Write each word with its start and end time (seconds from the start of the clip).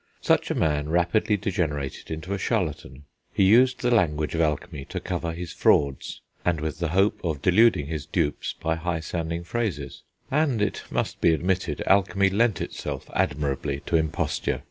Such 0.21 0.49
a 0.49 0.55
man 0.55 0.89
rapidly 0.89 1.37
degenerated 1.37 2.09
into 2.09 2.33
a 2.33 2.39
charlatan; 2.39 3.03
he 3.31 3.43
used 3.43 3.81
the 3.81 3.91
language 3.91 4.33
of 4.33 4.41
alchemy 4.41 4.83
to 4.85 4.99
cover 4.99 5.31
his 5.31 5.53
frauds, 5.53 6.21
and 6.43 6.59
with 6.59 6.79
the 6.79 6.87
hope 6.87 7.19
of 7.23 7.43
deluding 7.43 7.85
his 7.85 8.07
dupes 8.07 8.55
by 8.59 8.77
high 8.77 9.01
sounding 9.01 9.43
phrases. 9.43 10.01
And, 10.31 10.59
it 10.59 10.81
must 10.89 11.21
be 11.21 11.35
admitted, 11.35 11.83
alchemy 11.85 12.31
lent 12.31 12.61
itself 12.61 13.11
admirably 13.13 13.81
to 13.85 13.95
imposture. 13.95 14.59